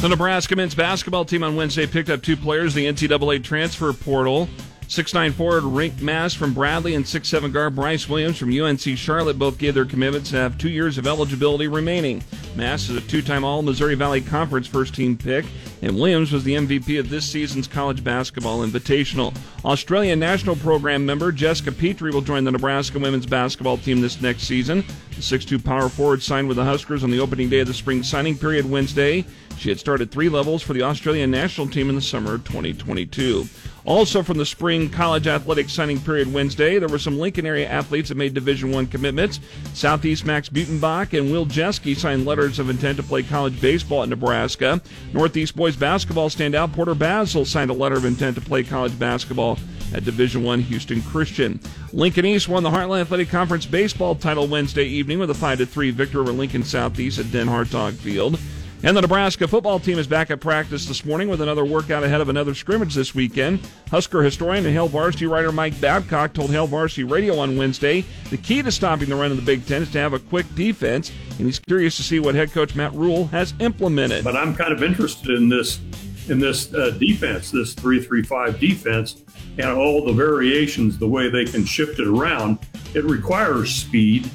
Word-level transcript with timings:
The 0.00 0.08
Nebraska 0.08 0.54
men's 0.54 0.76
basketball 0.76 1.24
team 1.24 1.42
on 1.42 1.56
Wednesday 1.56 1.84
picked 1.84 2.08
up 2.08 2.22
two 2.22 2.36
players 2.36 2.72
the 2.72 2.86
NCAA 2.86 3.42
transfer 3.42 3.92
portal. 3.92 4.48
Six-nine 4.86 5.32
forward 5.32 5.64
Rienk 5.64 6.00
Mast 6.00 6.36
from 6.36 6.54
Bradley 6.54 6.94
and 6.94 7.06
six-seven 7.06 7.50
guard 7.50 7.74
Bryce 7.74 8.08
Williams 8.08 8.38
from 8.38 8.56
UNC 8.56 8.80
Charlotte 8.96 9.40
both 9.40 9.58
gave 9.58 9.74
their 9.74 9.84
commitments 9.84 10.30
and 10.30 10.38
have 10.38 10.56
two 10.56 10.70
years 10.70 10.98
of 10.98 11.08
eligibility 11.08 11.66
remaining. 11.66 12.22
Mast 12.54 12.88
is 12.90 12.96
a 12.96 13.00
two-time 13.00 13.42
All-Missouri 13.42 13.96
Valley 13.96 14.20
Conference 14.20 14.68
first-team 14.68 15.16
pick, 15.18 15.44
and 15.82 15.96
Williams 15.96 16.32
was 16.32 16.44
the 16.44 16.54
MVP 16.54 16.98
of 16.98 17.08
this 17.08 17.24
season's 17.24 17.66
college 17.66 18.02
basketball 18.02 18.66
invitational. 18.66 19.36
Australian 19.64 20.18
national 20.18 20.56
program 20.56 21.04
member 21.04 21.32
Jessica 21.32 21.72
Petrie 21.72 22.10
will 22.10 22.20
join 22.20 22.44
the 22.44 22.50
Nebraska 22.50 22.98
women's 22.98 23.26
basketball 23.26 23.78
team 23.78 24.00
this 24.00 24.20
next 24.20 24.44
season. 24.44 24.84
The 25.10 25.22
6'2 25.22 25.64
power 25.64 25.88
forward 25.88 26.22
signed 26.22 26.48
with 26.48 26.56
the 26.56 26.64
Huskers 26.64 27.04
on 27.04 27.10
the 27.10 27.20
opening 27.20 27.48
day 27.48 27.60
of 27.60 27.68
the 27.68 27.74
spring 27.74 28.02
signing 28.02 28.36
period 28.38 28.68
Wednesday. 28.68 29.24
She 29.58 29.68
had 29.68 29.80
started 29.80 30.10
three 30.10 30.28
levels 30.28 30.62
for 30.62 30.72
the 30.72 30.82
Australian 30.82 31.30
national 31.30 31.68
team 31.68 31.88
in 31.88 31.96
the 31.96 32.00
summer 32.00 32.34
of 32.34 32.44
2022. 32.44 33.48
Also 33.84 34.22
from 34.22 34.36
the 34.36 34.44
spring 34.44 34.90
college 34.90 35.26
athletic 35.26 35.70
signing 35.70 35.98
period 35.98 36.32
Wednesday, 36.32 36.78
there 36.78 36.88
were 36.88 36.98
some 36.98 37.18
Lincoln 37.18 37.46
area 37.46 37.66
athletes 37.66 38.10
that 38.10 38.16
made 38.16 38.34
Division 38.34 38.70
One 38.70 38.86
commitments. 38.86 39.40
Southeast 39.72 40.26
Max 40.26 40.48
Butenbach 40.48 41.18
and 41.18 41.32
Will 41.32 41.46
Jeske 41.46 41.96
signed 41.96 42.26
letters 42.26 42.58
of 42.58 42.68
intent 42.68 42.98
to 42.98 43.02
play 43.02 43.22
college 43.22 43.58
baseball 43.60 44.02
at 44.02 44.10
Nebraska. 44.10 44.80
Northeast 45.12 45.56
boys 45.56 45.67
basketball 45.76 46.28
standout 46.28 46.72
Porter 46.72 46.94
Basil 46.94 47.44
signed 47.44 47.70
a 47.70 47.74
letter 47.74 47.96
of 47.96 48.04
intent 48.04 48.36
to 48.36 48.40
play 48.40 48.62
college 48.62 48.98
basketball 48.98 49.58
at 49.94 50.04
Division 50.04 50.42
One 50.42 50.60
Houston 50.60 51.02
Christian. 51.02 51.60
Lincoln 51.92 52.26
East 52.26 52.48
won 52.48 52.62
the 52.62 52.70
Heartland 52.70 53.02
Athletic 53.02 53.28
Conference 53.28 53.66
baseball 53.66 54.14
title 54.14 54.46
Wednesday 54.46 54.84
evening 54.84 55.18
with 55.18 55.30
a 55.30 55.34
5 55.34 55.68
3 55.68 55.90
victory 55.90 56.20
over 56.20 56.32
Lincoln 56.32 56.62
Southeast 56.62 57.18
at 57.18 57.30
Den 57.32 57.46
Hartog 57.46 57.94
Field. 57.94 58.38
And 58.84 58.96
the 58.96 59.00
Nebraska 59.00 59.48
football 59.48 59.80
team 59.80 59.98
is 59.98 60.06
back 60.06 60.30
at 60.30 60.40
practice 60.40 60.86
this 60.86 61.04
morning 61.04 61.28
with 61.28 61.40
another 61.40 61.64
workout 61.64 62.04
ahead 62.04 62.20
of 62.20 62.28
another 62.28 62.54
scrimmage 62.54 62.94
this 62.94 63.12
weekend. 63.12 63.58
Husker 63.90 64.22
historian 64.22 64.64
and 64.66 64.72
Hail 64.72 64.86
Varsity 64.86 65.26
writer 65.26 65.50
Mike 65.50 65.80
Babcock 65.80 66.32
told 66.32 66.50
Hail 66.50 66.68
Varsity 66.68 67.02
Radio 67.02 67.40
on 67.40 67.56
Wednesday 67.56 68.04
the 68.30 68.36
key 68.36 68.62
to 68.62 68.70
stopping 68.70 69.08
the 69.08 69.16
run 69.16 69.32
of 69.32 69.36
the 69.36 69.42
Big 69.42 69.66
Ten 69.66 69.82
is 69.82 69.90
to 69.90 69.98
have 69.98 70.12
a 70.12 70.20
quick 70.20 70.46
defense, 70.54 71.10
and 71.38 71.46
he's 71.46 71.58
curious 71.58 71.96
to 71.96 72.04
see 72.04 72.20
what 72.20 72.36
head 72.36 72.52
coach 72.52 72.76
Matt 72.76 72.94
Rhule 72.94 73.26
has 73.26 73.52
implemented. 73.58 74.22
But 74.22 74.36
I'm 74.36 74.54
kind 74.54 74.72
of 74.72 74.84
interested 74.84 75.30
in 75.30 75.48
this 75.48 75.80
in 76.28 76.38
this 76.38 76.72
uh, 76.72 76.90
defense, 77.00 77.50
this 77.50 77.74
three-three-five 77.74 78.60
defense, 78.60 79.24
and 79.56 79.70
all 79.70 80.04
the 80.04 80.12
variations, 80.12 80.98
the 80.98 81.08
way 81.08 81.28
they 81.28 81.46
can 81.46 81.64
shift 81.64 81.98
it 81.98 82.06
around. 82.06 82.58
It 82.94 83.04
requires 83.04 83.74
speed 83.74 84.30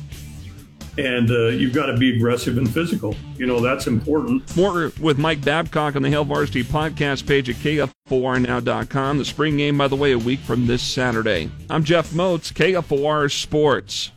and 0.98 1.30
uh, 1.30 1.48
you've 1.48 1.74
got 1.74 1.88
to 1.88 1.98
be 1.98 2.16
aggressive 2.16 2.58
and 2.58 2.72
physical. 2.72 3.16
You 3.38 3.46
know, 3.46 3.60
that's 3.60 3.88
important. 3.88 4.56
More 4.56 4.92
with 5.02 5.18
Mike 5.18 5.44
Babcock 5.44 5.96
on 5.96 6.02
the 6.02 6.10
Hail 6.10 6.24
Varsity 6.24 6.64
podcast 6.64 7.28
page 7.28 7.50
at 7.50 7.56
KFORNow.com. 7.58 9.18
The 9.18 9.26
spring 9.26 9.58
game, 9.58 9.78
by 9.78 9.88
the 9.88 9.96
way, 9.96 10.14
a 10.14 10.18
week 10.18 10.40
from 10.40 10.68
this 10.68 10.82
Saturday. 10.82 11.52
I'm 11.70 11.84
Jeff 11.84 12.12
Motz, 12.12 12.54
KFOR 12.54 13.32
Sports. 13.32 14.14